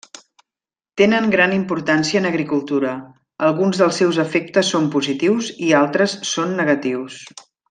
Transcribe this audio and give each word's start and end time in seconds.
Tenen 1.01 1.27
gran 1.35 1.51
importància 1.57 2.21
en 2.21 2.29
agricultura, 2.29 2.93
alguns 3.49 3.83
dels 3.83 4.01
seus 4.03 4.19
efectes 4.27 4.73
són 4.77 4.89
positius 4.97 5.53
i 5.69 5.73
altres 5.85 6.17
són 6.35 6.59
negatius. 6.63 7.21